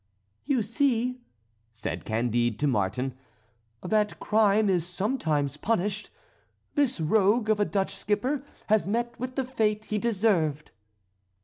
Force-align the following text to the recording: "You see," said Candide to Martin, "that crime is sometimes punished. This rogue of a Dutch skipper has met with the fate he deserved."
"You 0.45 0.63
see," 0.63 1.21
said 1.73 2.05
Candide 2.05 2.57
to 2.57 2.65
Martin, 2.65 3.13
"that 3.83 4.19
crime 4.19 4.67
is 4.67 4.83
sometimes 4.83 5.57
punished. 5.57 6.09
This 6.73 6.99
rogue 6.99 7.51
of 7.51 7.59
a 7.59 7.65
Dutch 7.65 7.93
skipper 7.93 8.43
has 8.65 8.87
met 8.87 9.13
with 9.19 9.35
the 9.35 9.45
fate 9.45 9.85
he 9.85 9.99
deserved." 9.99 10.71